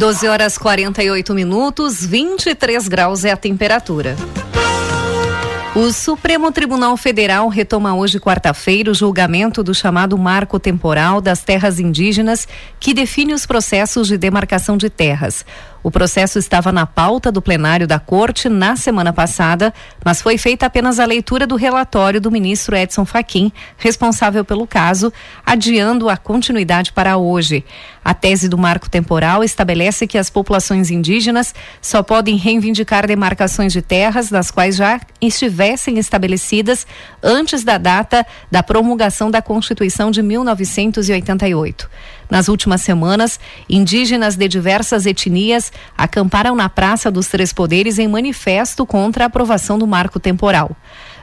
12 0.01 0.29
horas 0.29 0.57
48 0.57 1.35
minutos, 1.35 2.03
23 2.03 2.89
graus 2.89 3.23
é 3.23 3.33
a 3.33 3.37
temperatura. 3.37 4.17
O 5.77 5.93
Supremo 5.93 6.51
Tribunal 6.51 6.97
Federal 6.97 7.47
retoma 7.49 7.95
hoje, 7.95 8.19
quarta-feira, 8.19 8.91
o 8.91 8.95
julgamento 8.95 9.63
do 9.63 9.75
chamado 9.75 10.17
Marco 10.17 10.59
Temporal 10.59 11.21
das 11.21 11.43
Terras 11.43 11.79
Indígenas, 11.79 12.49
que 12.81 12.95
define 12.95 13.35
os 13.35 13.45
processos 13.45 14.09
de 14.09 14.17
demarcação 14.17 14.79
de 14.79 14.89
terras. 14.89 15.45
O 15.83 15.91
processo 15.91 16.39
estava 16.39 16.71
na 16.71 16.85
pauta 16.85 17.33
do 17.33 17.41
plenário 17.41 17.87
da 17.87 17.99
Corte 17.99 18.49
na 18.49 18.77
semana 18.77 19.13
passada, 19.13 19.73
mas 20.05 20.21
foi 20.21 20.37
feita 20.37 20.67
apenas 20.67 20.99
a 20.99 21.07
leitura 21.07 21.47
do 21.47 21.57
relatório 21.57 22.21
do 22.21 22.31
ministro 22.31 22.77
Edson 22.77 23.07
Fachin, 23.07 23.51
responsável 23.79 24.45
pelo 24.45 24.67
caso, 24.67 25.11
adiando 25.45 26.11
a 26.11 26.17
continuidade 26.17 26.93
para 26.93 27.17
hoje. 27.17 27.65
A 28.05 28.13
tese 28.13 28.49
do 28.49 28.59
marco 28.59 28.91
temporal 28.91 29.43
estabelece 29.43 30.07
que 30.07 30.19
as 30.19 30.29
populações 30.29 30.91
indígenas 30.91 31.55
só 31.81 32.03
podem 32.03 32.37
reivindicar 32.37 33.07
demarcações 33.07 33.73
de 33.73 33.81
terras 33.81 34.29
das 34.29 34.51
quais 34.51 34.77
já 34.77 35.01
estivessem 35.21 35.99
estabelecidas 35.99 36.87
antes 37.23 37.65
da 37.65 37.79
data 37.79 38.27
da 38.51 38.63
promulgação 38.63 39.31
da 39.31 39.41
Constituição 39.41 40.11
de 40.11 40.23
1988. 40.23 41.89
Nas 42.31 42.49
últimas 42.49 42.81
semanas, 42.83 43.41
indígenas 43.69 44.37
de 44.37 44.47
diversas 44.47 45.05
etnias 45.05 45.73
acamparam 45.99 46.55
na 46.55 46.69
Praça 46.69 47.11
dos 47.11 47.27
Três 47.27 47.53
Poderes 47.53 47.99
em 47.99 48.07
manifesto 48.07 48.87
contra 48.87 49.25
a 49.25 49.27
aprovação 49.27 49.79
do 49.79 49.87
marco 49.87 50.21
temporal. 50.21 50.77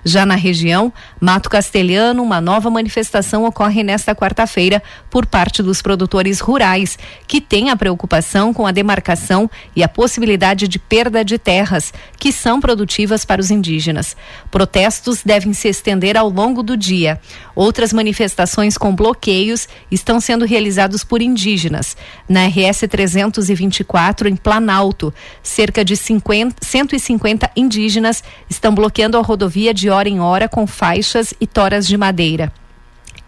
Já 0.07 0.25
na 0.25 0.35
região, 0.35 0.93
Mato 1.19 1.49
Castelhano, 1.49 2.23
uma 2.23 2.39
nova 2.39 2.69
manifestação 2.69 3.43
ocorre 3.43 3.83
nesta 3.83 4.15
quarta-feira 4.15 4.81
por 5.09 5.25
parte 5.25 5.61
dos 5.61 5.81
produtores 5.81 6.39
rurais, 6.39 6.97
que 7.27 7.41
têm 7.41 7.71
a 7.71 7.75
preocupação 7.75 8.53
com 8.53 8.65
a 8.65 8.71
demarcação 8.71 9.51
e 9.75 9.83
a 9.83 9.87
possibilidade 9.89 10.65
de 10.65 10.79
perda 10.79 11.25
de 11.25 11.37
terras, 11.37 11.93
que 12.17 12.31
são 12.31 12.61
produtivas 12.61 13.25
para 13.25 13.41
os 13.41 13.51
indígenas. 13.51 14.15
Protestos 14.49 15.23
devem 15.25 15.51
se 15.51 15.67
estender 15.67 16.15
ao 16.15 16.29
longo 16.29 16.63
do 16.63 16.77
dia. 16.77 17.19
Outras 17.53 17.91
manifestações 17.91 18.77
com 18.77 18.95
bloqueios 18.95 19.67
estão 19.91 20.21
sendo 20.21 20.45
realizados 20.45 21.03
por 21.03 21.21
indígenas. 21.21 21.97
Na 22.29 22.47
RS 22.47 22.85
324, 22.89 24.29
em 24.29 24.37
Planalto, 24.37 25.13
cerca 25.43 25.83
de 25.83 25.97
50, 25.97 26.65
150 26.65 27.51
indígenas 27.57 28.23
estão 28.49 28.73
bloqueando 28.73 29.17
a 29.17 29.21
rodovia 29.21 29.73
de 29.73 29.89
hora 29.97 30.07
em 30.07 30.19
hora 30.19 30.47
com 30.47 30.65
faixas 30.65 31.33
e 31.41 31.47
toras 31.47 31.87
de 31.87 31.97
madeira. 31.97 32.53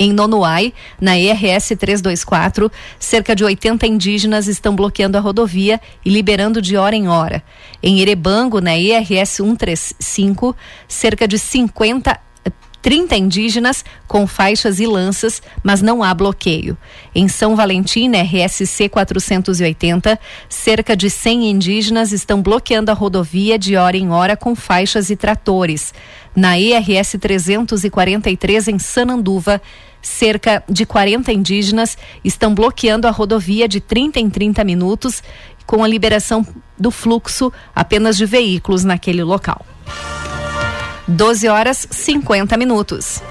Em 0.02 0.14
Nonoai, 0.14 0.74
na 1.02 1.20
ERS 1.20 1.74
324, 1.78 2.72
cerca 2.98 3.36
de 3.36 3.44
80 3.44 3.86
indígenas 3.86 4.48
estão 4.48 4.74
bloqueando 4.74 5.18
a 5.18 5.20
rodovia 5.20 5.82
e 6.06 6.10
liberando 6.10 6.62
de 6.62 6.78
hora 6.78 6.96
em 6.96 7.10
hora. 7.10 7.44
Em 7.84 8.00
Erebango, 8.00 8.62
na 8.62 8.78
ERS 8.78 9.30
135, 9.30 10.56
cerca 10.88 11.28
de 11.28 11.38
50 11.38 12.18
30 12.82 13.16
indígenas 13.18 13.84
com 14.08 14.26
faixas 14.26 14.80
e 14.80 14.88
lanças, 14.88 15.42
mas 15.62 15.82
não 15.82 16.02
há 16.02 16.14
bloqueio. 16.14 16.78
Em 17.14 17.28
São 17.28 17.56
Valentim, 17.56 18.12
RSC 18.12 18.88
480, 18.90 20.18
cerca 20.48 20.96
de 20.96 21.10
100 21.10 21.50
indígenas 21.50 22.12
estão 22.12 22.42
bloqueando 22.42 22.90
a 22.90 22.94
rodovia 22.94 23.60
de 23.60 23.76
hora 23.76 23.98
em 23.98 24.12
hora 24.12 24.38
com 24.38 24.56
faixas 24.56 25.10
e 25.10 25.16
tratores. 25.16 25.94
Na 26.36 26.60
ERS 26.60 27.16
343, 27.20 28.68
em 28.68 28.80
Sananduva, 28.80 29.62
cerca 30.02 30.64
de 30.70 30.86
40 30.86 31.32
indígenas 31.34 31.98
estão 32.24 32.54
bloqueando 32.54 33.08
a 33.08 33.12
rodovia 33.12 33.68
de 33.68 33.80
30 33.80 34.20
em 34.20 34.30
30 34.30 34.64
minutos, 34.64 35.24
com 35.66 35.84
a 35.84 35.88
liberação 35.88 36.46
do 36.78 36.92
fluxo 36.92 37.52
apenas 37.76 38.18
de 38.18 38.26
veículos 38.26 38.84
naquele 38.84 39.24
local. 39.24 39.66
12 41.08 41.48
horas 41.48 41.88
50 41.90 42.56
minutos. 42.58 43.22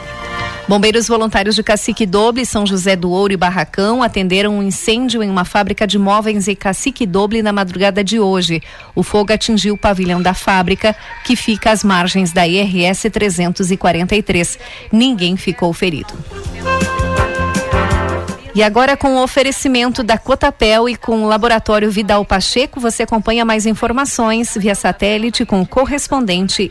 Bombeiros 0.68 1.08
voluntários 1.08 1.54
de 1.54 1.62
Cacique 1.62 2.04
Doble, 2.04 2.44
São 2.44 2.66
José 2.66 2.94
do 2.94 3.10
Ouro 3.10 3.32
e 3.32 3.38
Barracão 3.38 4.02
atenderam 4.02 4.58
um 4.58 4.62
incêndio 4.62 5.22
em 5.22 5.30
uma 5.30 5.46
fábrica 5.46 5.86
de 5.86 5.98
móveis 5.98 6.46
em 6.46 6.54
Cacique 6.54 7.06
Doble 7.06 7.40
na 7.40 7.54
madrugada 7.54 8.04
de 8.04 8.20
hoje. 8.20 8.62
O 8.94 9.02
fogo 9.02 9.32
atingiu 9.32 9.74
o 9.74 9.78
pavilhão 9.78 10.20
da 10.20 10.34
fábrica, 10.34 10.94
que 11.24 11.34
fica 11.34 11.70
às 11.70 11.82
margens 11.82 12.32
da 12.32 12.46
IRS 12.46 13.08
343. 13.08 14.58
Ninguém 14.92 15.38
ficou 15.38 15.72
ferido. 15.72 16.12
E 18.58 18.62
agora 18.62 18.96
com 18.96 19.14
o 19.14 19.22
oferecimento 19.22 20.02
da 20.02 20.18
Cotapel 20.18 20.88
e 20.88 20.96
com 20.96 21.22
o 21.22 21.28
Laboratório 21.28 21.90
Vidal 21.92 22.24
Pacheco, 22.24 22.80
você 22.80 23.04
acompanha 23.04 23.44
mais 23.44 23.66
informações 23.66 24.56
via 24.56 24.74
satélite 24.74 25.46
com 25.46 25.60
o 25.62 25.66
correspondente 25.66 26.62